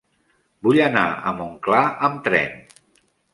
[0.67, 2.59] Vull anar a Montclar amb tren.